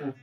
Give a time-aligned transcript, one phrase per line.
[0.00, 0.14] Hey,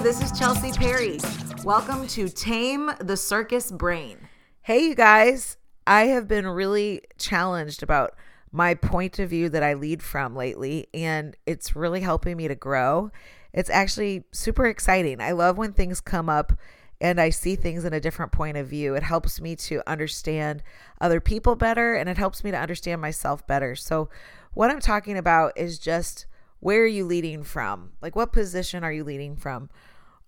[0.00, 1.18] this is Chelsea Perry.
[1.64, 4.18] Welcome to Tame the Circus Brain.
[4.60, 5.56] Hey, you guys.
[5.86, 8.16] I have been really challenged about
[8.52, 12.54] my point of view that I lead from lately, and it's really helping me to
[12.54, 13.10] grow.
[13.54, 15.22] It's actually super exciting.
[15.22, 16.52] I love when things come up
[17.00, 18.94] and I see things in a different point of view.
[18.94, 20.62] It helps me to understand
[21.00, 23.74] other people better and it helps me to understand myself better.
[23.74, 24.08] So,
[24.52, 26.26] what I'm talking about is just
[26.60, 27.92] where are you leading from?
[28.00, 29.68] Like, what position are you leading from?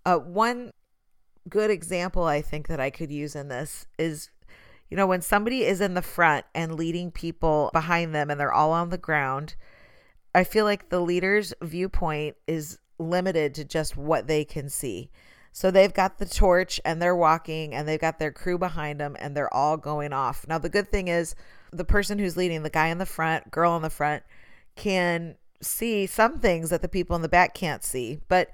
[0.04, 0.72] Uh, one
[1.48, 4.30] good example I think that I could use in this is
[4.88, 8.52] you know, when somebody is in the front and leading people behind them and they're
[8.52, 9.56] all on the ground,
[10.34, 15.10] I feel like the leader's viewpoint is limited to just what they can see.
[15.56, 19.16] So they've got the torch and they're walking and they've got their crew behind them
[19.18, 20.46] and they're all going off.
[20.46, 21.34] Now, the good thing is
[21.72, 24.22] the person who's leading, the guy in the front, girl in the front,
[24.74, 28.18] can see some things that the people in the back can't see.
[28.28, 28.50] But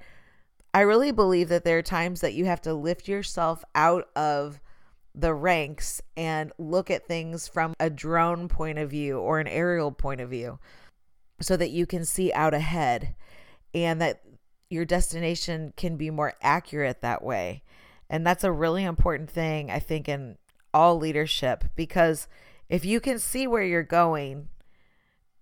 [0.73, 4.61] I really believe that there are times that you have to lift yourself out of
[5.13, 9.91] the ranks and look at things from a drone point of view or an aerial
[9.91, 10.57] point of view
[11.41, 13.13] so that you can see out ahead
[13.73, 14.21] and that
[14.73, 17.63] your destination can be more accurate that way.
[18.09, 20.37] And that's a really important thing, I think, in
[20.73, 22.27] all leadership because
[22.67, 24.49] if you can see where you're going,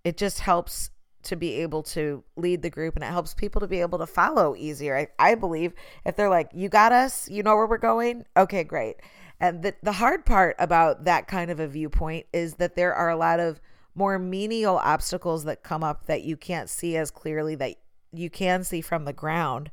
[0.04, 0.90] it just helps
[1.22, 4.06] to be able to lead the group and it helps people to be able to
[4.06, 4.96] follow easier.
[4.96, 5.72] I, I believe
[6.04, 8.96] if they're like, you got us, you know where we're going, okay, great.
[9.40, 13.10] And the, the hard part about that kind of a viewpoint is that there are
[13.10, 13.60] a lot of
[13.94, 17.76] more menial obstacles that come up that you can't see as clearly that
[18.12, 19.70] you can see from the ground.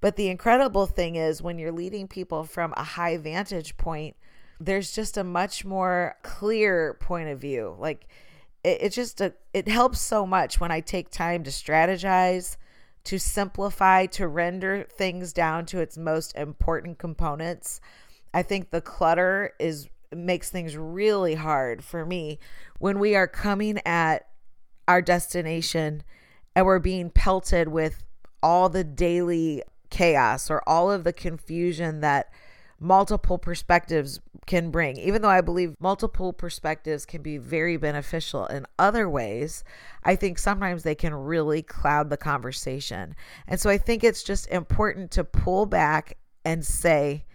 [0.00, 4.16] But the incredible thing is when you're leading people from a high vantage point,
[4.58, 7.76] there's just a much more clear point of view.
[7.78, 8.06] Like
[8.64, 12.56] it, it just a, it helps so much when I take time to strategize,
[13.04, 17.80] to simplify, to render things down to its most important components.
[18.32, 22.38] I think the clutter is makes things really hard for me
[22.78, 24.26] when we are coming at
[24.88, 26.02] our destination
[26.54, 28.02] and we're being pelted with
[28.42, 32.32] all the daily chaos or all of the confusion that
[32.78, 34.96] multiple perspectives can bring.
[34.96, 39.62] Even though I believe multiple perspectives can be very beneficial in other ways,
[40.02, 43.14] I think sometimes they can really cloud the conversation.
[43.46, 47.26] And so I think it's just important to pull back and say,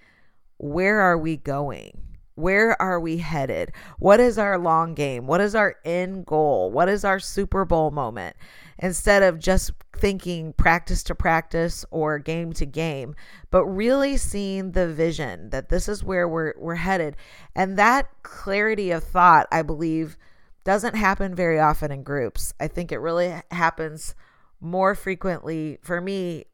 [0.58, 2.02] where are we going?
[2.34, 3.72] Where are we headed?
[4.00, 5.26] What is our long game?
[5.28, 6.72] What is our end goal?
[6.72, 8.36] What is our Super Bowl moment?
[8.80, 13.16] Instead of just thinking practice to practice or game to game,
[13.50, 17.16] but really seeing the vision that this is where we're we're headed.
[17.56, 20.18] And that clarity of thought, I believe,
[20.66, 22.54] doesn't happen very often in groups.
[22.60, 24.16] I think it really happens
[24.60, 26.46] more frequently for me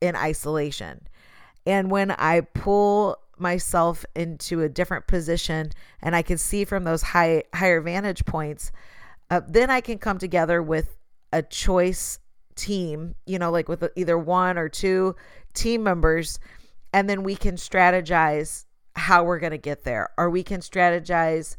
[0.00, 1.08] in isolation.
[1.66, 7.02] And when I pull myself into a different position and I can see from those
[7.02, 8.72] high higher vantage points,
[9.30, 10.97] uh, then I can come together with
[11.32, 12.18] a choice
[12.54, 15.14] team, you know, like with either one or two
[15.54, 16.38] team members,
[16.92, 18.64] and then we can strategize
[18.96, 21.56] how we're going to get there, or we can strategize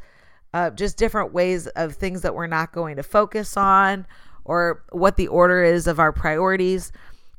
[0.54, 4.06] uh, just different ways of things that we're not going to focus on,
[4.44, 6.92] or what the order is of our priorities.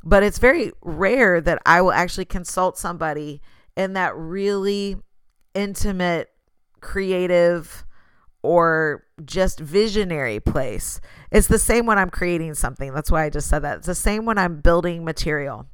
[0.02, 3.42] But it's very rare that I will actually consult somebody
[3.76, 4.96] in that really
[5.54, 6.28] intimate,
[6.80, 7.84] creative,
[8.42, 11.00] or just visionary place.
[11.30, 12.92] It's the same when I'm creating something.
[12.92, 13.78] That's why I just said that.
[13.78, 15.66] It's the same when I'm building material.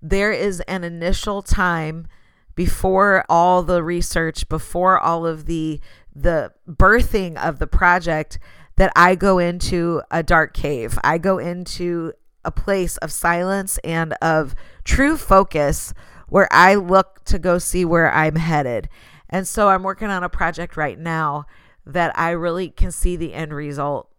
[0.00, 2.06] There is an initial time
[2.54, 5.80] before all the research, before all of the
[6.14, 8.38] the birthing of the project
[8.76, 10.98] that I go into a dark cave.
[11.02, 12.12] I go into
[12.44, 15.94] a place of silence and of true focus
[16.28, 18.88] where I look to go see where I'm headed.
[19.28, 21.46] And so I'm working on a project right now
[21.86, 24.10] that I really can see the end result.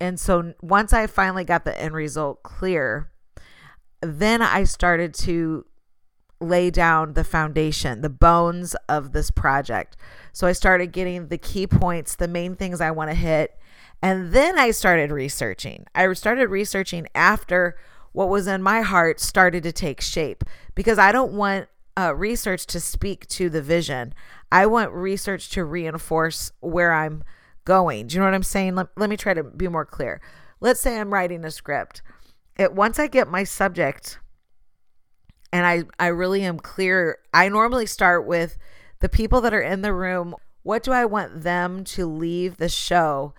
[0.00, 3.10] And so once I finally got the end result clear,
[4.00, 5.64] then I started to
[6.40, 9.96] lay down the foundation, the bones of this project.
[10.32, 13.56] So I started getting the key points, the main things I want to hit.
[14.02, 15.86] And then I started researching.
[15.94, 17.76] I started researching after
[18.10, 20.44] what was in my heart started to take shape
[20.74, 21.68] because I don't want
[21.98, 24.14] uh, research to speak to the vision.
[24.50, 27.22] I want research to reinforce where I'm
[27.64, 28.06] going.
[28.06, 28.74] Do you know what I'm saying?
[28.74, 30.20] Let, let me try to be more clear.
[30.60, 32.02] Let's say I'm writing a script.
[32.56, 34.18] It once I get my subject
[35.52, 38.58] and I I really am clear, I normally start with
[39.00, 40.34] the people that are in the room.
[40.62, 43.34] What do I want them to leave the show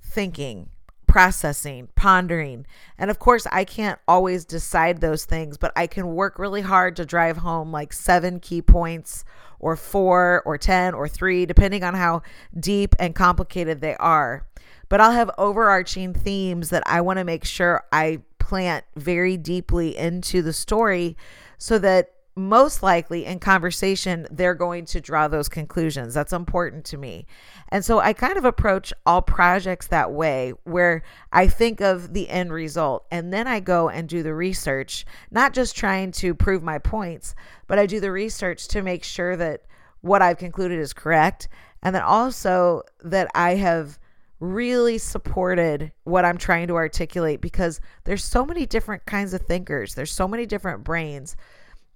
[0.00, 0.70] thinking?
[1.12, 2.64] Processing, pondering.
[2.96, 6.96] And of course, I can't always decide those things, but I can work really hard
[6.96, 9.22] to drive home like seven key points
[9.60, 12.22] or four or 10 or three, depending on how
[12.58, 14.46] deep and complicated they are.
[14.88, 19.94] But I'll have overarching themes that I want to make sure I plant very deeply
[19.94, 21.18] into the story
[21.58, 26.14] so that most likely in conversation, they're going to draw those conclusions.
[26.14, 27.26] That's important to me.
[27.68, 32.30] And so I kind of approach all projects that way, where I think of the
[32.30, 36.62] end result and then I go and do the research, not just trying to prove
[36.62, 37.34] my points,
[37.66, 39.62] but I do the research to make sure that
[40.00, 41.48] what I've concluded is correct.
[41.82, 43.98] And then also that I have
[44.40, 49.94] really supported what I'm trying to articulate because there's so many different kinds of thinkers,
[49.94, 51.36] there's so many different brains.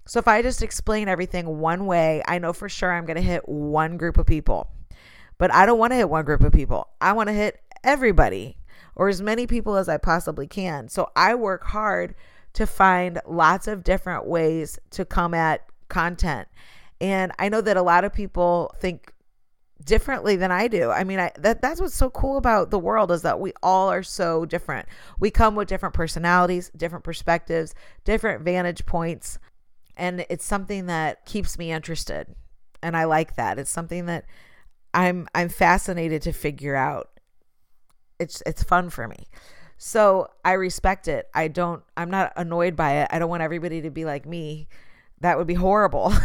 [0.07, 3.23] So if I just explain everything one way, I know for sure I'm going to
[3.23, 4.71] hit one group of people.
[5.39, 6.89] But I don't want to hit one group of people.
[7.01, 8.57] I want to hit everybody
[8.95, 10.89] or as many people as I possibly can.
[10.89, 12.15] So I work hard
[12.55, 16.49] to find lots of different ways to come at content.
[17.01, 19.13] And I know that a lot of people think
[19.85, 20.91] differently than I do.
[20.91, 23.91] I mean, I, that that's what's so cool about the world is that we all
[23.91, 24.89] are so different.
[25.19, 27.75] We come with different personalities, different perspectives,
[28.05, 29.39] different vantage points
[29.97, 32.35] and it's something that keeps me interested
[32.83, 33.59] and i like that.
[33.59, 34.25] It's something that
[34.95, 37.11] i'm i'm fascinated to figure out.
[38.19, 39.27] It's it's fun for me.
[39.79, 41.29] So i respect it.
[41.35, 43.09] I don't i'm not annoyed by it.
[43.11, 44.69] I don't want everybody to be like me.
[45.21, 46.13] That would be horrible.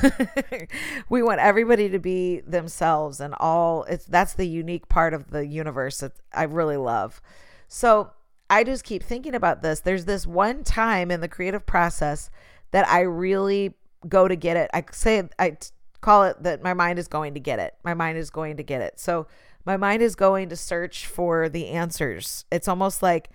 [1.09, 5.45] We want everybody to be themselves and all it's that's the unique part of the
[5.45, 7.21] universe that i really love.
[7.67, 8.11] So
[8.49, 9.79] i just keep thinking about this.
[9.79, 12.29] There's this one time in the creative process
[12.71, 13.73] that I really
[14.07, 14.69] go to get it.
[14.73, 15.57] I say I
[16.01, 17.75] call it that my mind is going to get it.
[17.83, 18.99] My mind is going to get it.
[18.99, 19.27] So
[19.65, 22.45] my mind is going to search for the answers.
[22.51, 23.29] It's almost like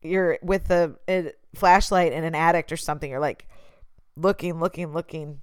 [0.00, 3.10] you're with a, a flashlight in an addict or something.
[3.10, 3.48] You're like
[4.16, 5.40] looking, looking, looking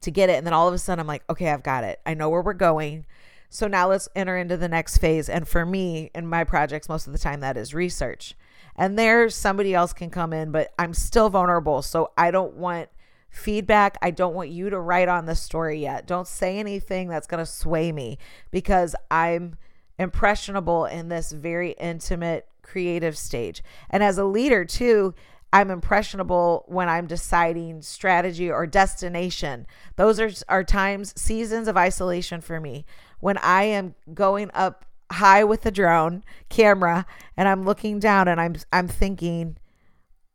[0.00, 0.34] to get it.
[0.34, 2.00] And then all of a sudden I'm like, okay, I've got it.
[2.06, 3.06] I know where we're going.
[3.48, 5.28] So now let's enter into the next phase.
[5.28, 8.34] And for me in my projects, most of the time that is research
[8.76, 11.82] and there somebody else can come in, but I'm still vulnerable.
[11.82, 12.88] So I don't want
[13.30, 13.96] feedback.
[14.02, 16.06] I don't want you to write on the story yet.
[16.06, 18.18] Don't say anything that's going to sway me
[18.50, 19.56] because I'm
[19.98, 23.62] impressionable in this very intimate creative stage.
[23.90, 25.14] And as a leader, too,
[25.52, 29.66] I'm impressionable when I'm deciding strategy or destination.
[29.96, 32.86] Those are, are times, seasons of isolation for me.
[33.20, 37.06] When I am going up high with the drone camera
[37.36, 39.56] and I'm looking down and I'm I'm thinking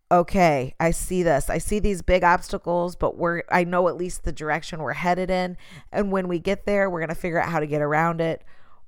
[0.09, 1.49] okay, I see this.
[1.49, 5.29] I see these big obstacles, but we're I know at least the direction we're headed
[5.29, 5.57] in
[5.91, 8.43] and when we get there, we're going to figure out how to get around it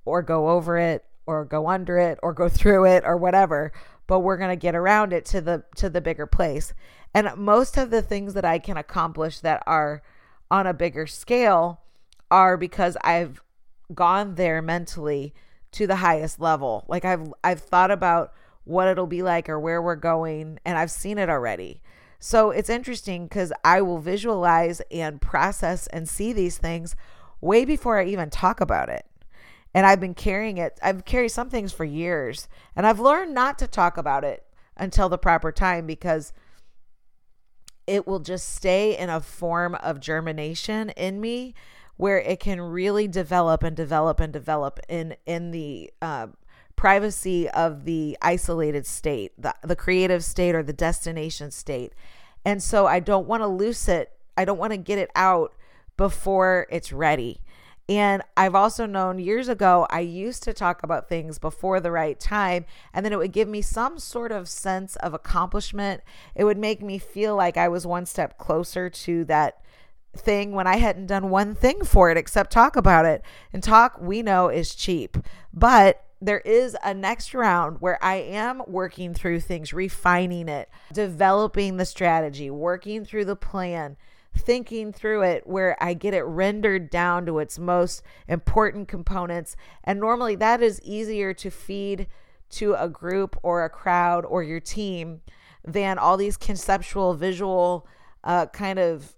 [0.06, 3.72] or go over it or go under it or go through it or whatever,
[4.08, 6.74] but we're going to get around it to the to the bigger place.
[7.14, 10.02] And most of the things that I can accomplish that are
[10.52, 11.82] on a bigger scale
[12.32, 13.42] are because I've
[13.94, 15.34] gone there mentally
[15.72, 16.86] to the highest level.
[16.88, 18.34] Like I've I've thought about
[18.64, 21.82] what it'll be like or where we're going and I've seen it already.
[22.20, 26.96] So it's interesting cuz I will visualize and process and see these things
[27.42, 29.06] way before I even talk about it.
[29.74, 30.80] And I've been carrying it.
[30.82, 34.46] I've carried some things for years and I've learned not to talk about it
[34.76, 36.34] until the proper time because
[37.90, 41.56] it will just stay in a form of germination in me
[42.00, 46.28] where it can really develop and develop and develop in in the uh,
[46.78, 51.92] privacy of the isolated state, the, the creative state or the destination state.
[52.46, 54.14] And so I don't want to loose it.
[54.38, 55.54] I don't want to get it out
[55.98, 57.42] before it's ready.
[57.90, 62.18] And I've also known years ago, I used to talk about things before the right
[62.18, 62.64] time,
[62.94, 66.02] and then it would give me some sort of sense of accomplishment.
[66.34, 69.62] It would make me feel like I was one step closer to that
[70.20, 73.24] thing when I hadn't done one thing for it except talk about it.
[73.52, 75.18] And talk, we know, is cheap.
[75.54, 81.78] But there is a next round where I am working through things, refining it, developing
[81.78, 83.96] the strategy, working through the plan,
[84.38, 89.56] thinking through it where I get it rendered down to its most important components.
[89.84, 92.08] And normally that is easier to feed
[92.52, 95.22] to a group or a crowd or your team
[95.66, 97.88] than all these conceptual, visual,
[98.24, 99.16] uh, kind of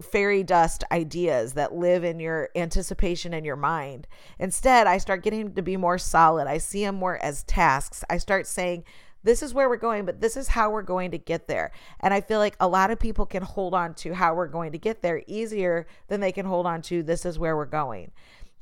[0.00, 4.06] fairy dust ideas that live in your anticipation and your mind.
[4.38, 6.46] Instead, I start getting to be more solid.
[6.46, 8.04] I see them more as tasks.
[8.10, 8.84] I start saying,
[9.22, 11.72] this is where we're going, but this is how we're going to get there.
[12.00, 14.72] And I feel like a lot of people can hold on to how we're going
[14.72, 18.12] to get there easier than they can hold on to this is where we're going.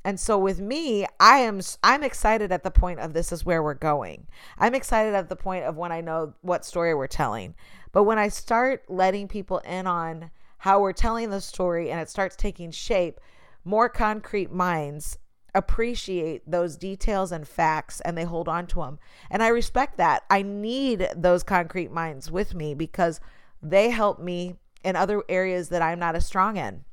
[0.04, 3.62] And so with me, I am I'm excited at the point of this is where
[3.62, 4.26] we're going.
[4.58, 7.54] I'm excited at the point of when I know what story we're telling.
[7.92, 10.30] But when I start letting people in on
[10.64, 13.20] how we're telling the story and it starts taking shape,
[13.66, 15.18] more concrete minds
[15.54, 18.98] appreciate those details and facts and they hold on to them.
[19.30, 20.22] And I respect that.
[20.30, 23.20] I need those concrete minds with me because
[23.60, 26.86] they help me in other areas that I'm not as strong in.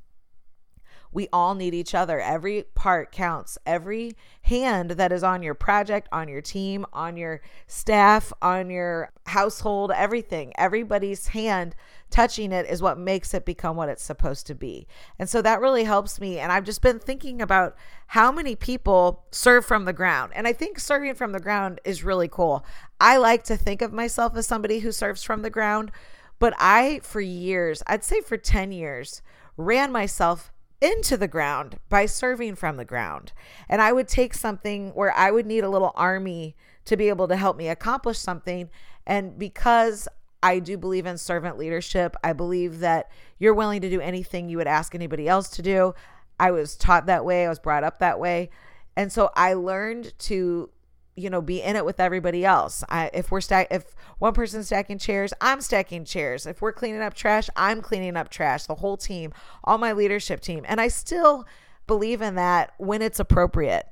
[1.12, 2.20] We all need each other.
[2.20, 3.58] Every part counts.
[3.66, 9.10] Every hand that is on your project, on your team, on your staff, on your
[9.26, 11.74] household, everything, everybody's hand
[12.10, 14.86] touching it is what makes it become what it's supposed to be.
[15.18, 16.38] And so that really helps me.
[16.38, 17.74] And I've just been thinking about
[18.08, 20.32] how many people serve from the ground.
[20.34, 22.64] And I think serving from the ground is really cool.
[23.00, 25.90] I like to think of myself as somebody who serves from the ground,
[26.38, 29.22] but I, for years, I'd say for 10 years,
[29.56, 30.51] ran myself
[30.82, 33.32] into the ground by serving from the ground.
[33.68, 37.28] And I would take something where I would need a little army to be able
[37.28, 38.68] to help me accomplish something.
[39.06, 40.08] And because
[40.42, 44.56] I do believe in servant leadership, I believe that you're willing to do anything you
[44.56, 45.94] would ask anybody else to do.
[46.40, 48.50] I was taught that way, I was brought up that way.
[48.96, 50.68] And so I learned to
[51.16, 52.82] you know be in it with everybody else.
[52.88, 56.46] I, if we're stack if one person's stacking chairs i'm stacking chairs.
[56.46, 59.32] If we're cleaning up trash i'm cleaning up trash the whole team
[59.64, 60.64] all my leadership team.
[60.66, 61.46] And i still
[61.86, 63.86] believe in that when it's appropriate.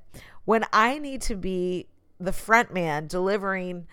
[0.44, 1.86] When i need to be
[2.18, 3.86] the front man delivering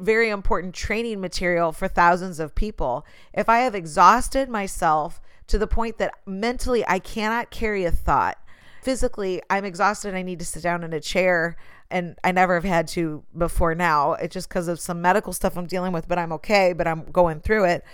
[0.00, 5.66] very important training material for thousands of people if i have exhausted myself to the
[5.66, 8.38] point that mentally i cannot carry a thought
[8.84, 11.56] physically i'm exhausted i need to sit down in a chair
[11.90, 14.14] and I never have had to before now.
[14.14, 17.04] It's just because of some medical stuff I'm dealing with, but I'm okay, but I'm
[17.04, 17.84] going through it.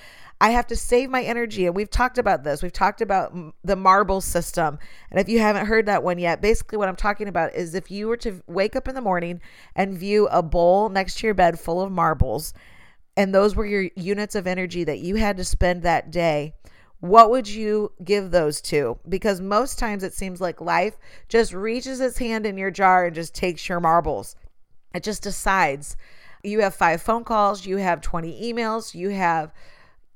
[0.40, 1.66] I have to save my energy.
[1.66, 2.62] And we've talked about this.
[2.62, 4.78] We've talked about the marble system.
[5.10, 7.90] And if you haven't heard that one yet, basically what I'm talking about is if
[7.90, 9.42] you were to wake up in the morning
[9.76, 12.54] and view a bowl next to your bed full of marbles,
[13.18, 16.54] and those were your units of energy that you had to spend that day,
[17.00, 18.98] what would you give those to?
[19.08, 20.96] Because most times it seems like life
[21.28, 24.36] just reaches its hand in your jar and just takes your marbles.
[24.94, 25.96] It just decides.
[26.42, 29.52] You have five phone calls, you have 20 emails, you have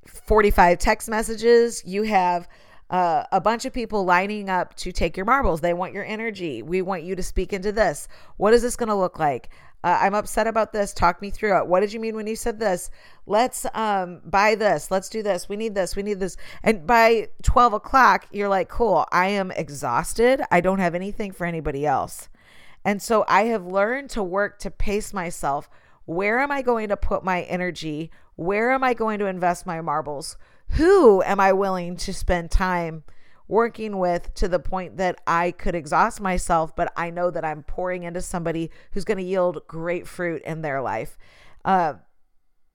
[0.06, 2.48] 45 text messages, you have
[2.90, 5.60] uh, a bunch of people lining up to take your marbles.
[5.60, 6.62] They want your energy.
[6.62, 8.08] We want you to speak into this.
[8.36, 9.50] What is this going to look like?
[9.84, 10.94] Uh, I'm upset about this.
[10.94, 11.66] Talk me through it.
[11.66, 12.90] What did you mean when you said this?
[13.26, 14.90] Let's um, buy this.
[14.90, 15.46] Let's do this.
[15.46, 15.94] We need this.
[15.94, 16.38] We need this.
[16.62, 20.40] And by 12 o'clock, you're like, cool, I am exhausted.
[20.50, 22.30] I don't have anything for anybody else.
[22.82, 25.68] And so I have learned to work to pace myself.
[26.06, 28.10] Where am I going to put my energy?
[28.36, 30.38] Where am I going to invest my marbles?
[30.70, 33.04] Who am I willing to spend time
[33.46, 37.62] working with to the point that I could exhaust myself, but I know that I'm
[37.62, 41.18] pouring into somebody who's going to yield great fruit in their life.
[41.64, 41.94] Uh,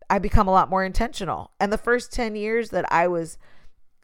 [0.10, 1.52] I become a lot more intentional.
[1.60, 3.38] And the first 10 years that I was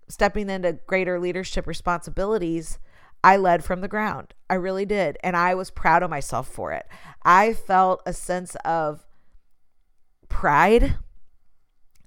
[0.08, 2.80] stepping into greater leadership responsibilities,
[3.24, 4.34] I led from the ground.
[4.50, 5.18] I really did.
[5.24, 6.86] And I was proud of myself for it.
[7.24, 9.06] I felt a sense of
[10.30, 10.98] pride,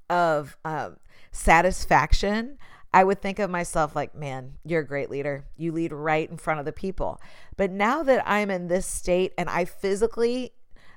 [0.08, 0.96] of um,
[1.32, 2.58] satisfaction
[2.92, 5.44] I would think of myself like, man, you're a great leader.
[5.56, 7.20] You lead right in front of the people.
[7.56, 10.52] But now that I'm in this state and I physically,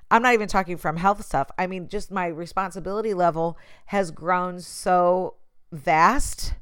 [0.10, 1.52] I'm not even talking from health stuff.
[1.58, 3.58] I mean, just my responsibility level
[3.88, 5.36] has grown so
[5.72, 6.54] vast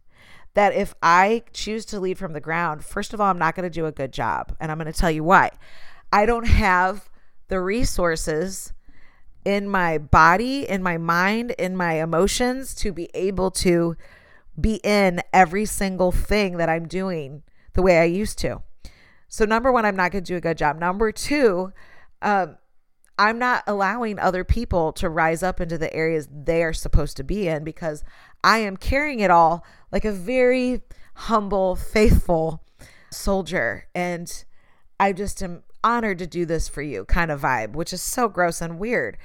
[0.55, 3.63] that if I choose to lead from the ground, first of all, I'm not going
[3.63, 4.55] to do a good job.
[4.59, 5.51] And I'm going to tell you why.
[6.11, 7.09] I don't have
[7.49, 8.73] the resources
[9.45, 13.95] in my body, in my mind, in my emotions to be able to
[14.61, 18.63] be in every single thing that I'm doing the way I used to.
[19.27, 20.79] So, number one, I'm not going to do a good job.
[20.79, 21.71] Number two,
[22.21, 22.57] um,
[23.19, 27.23] I'm not allowing other people to rise up into the areas they are supposed to
[27.23, 28.03] be in because
[28.43, 30.81] I am carrying it all like a very
[31.15, 32.63] humble, faithful
[33.11, 33.87] soldier.
[33.93, 34.43] And
[34.99, 38.29] I just am honored to do this for you kind of vibe, which is so
[38.29, 39.17] gross and weird.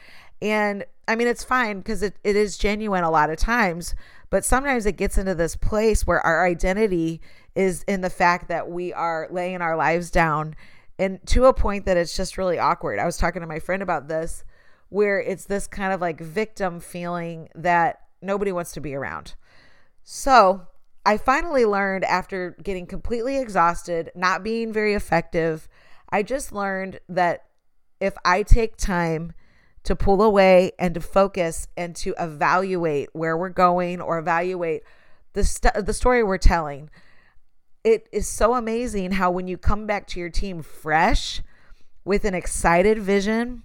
[0.43, 3.95] And I mean, it's fine because it, it is genuine a lot of times,
[4.35, 7.21] but sometimes it gets into this place where our identity
[7.55, 10.57] is in the fact that we are laying our lives down
[10.99, 12.99] and to a point that it's just really awkward.
[12.99, 14.43] I was talking to my friend about this
[14.89, 19.37] where it's this kind of like victim feeling that nobody wants to be around.
[20.03, 20.67] So,
[21.07, 25.69] I finally learned after getting completely exhausted, not being very effective,
[26.09, 27.45] I just learned that
[28.01, 29.33] if I take time
[29.85, 34.83] to pull away and to focus and to evaluate where we're going or evaluate
[35.35, 36.91] the st- the story we're telling
[37.85, 41.43] it is so amazing how when you come back to your team fresh
[42.05, 43.63] with an excited vision,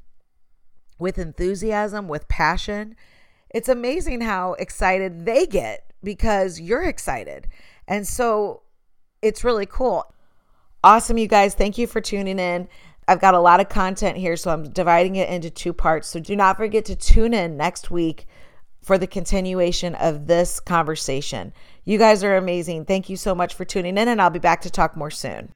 [1.00, 2.96] with enthusiasm, with passion,
[3.50, 7.48] it's amazing how excited they get because you're excited.
[7.88, 8.64] And so
[9.22, 10.14] it's really cool.
[10.84, 11.56] Awesome, you guys.
[11.56, 12.68] Thank you for tuning in.
[13.10, 16.08] I've got a lot of content here, so I'm dividing it into two parts.
[16.08, 18.28] So do not forget to tune in next week
[18.84, 21.52] for the continuation of this conversation.
[21.86, 22.86] You guys are amazing.
[22.86, 25.52] Thank you so much for tuning in, and I'll be back to talk more soon.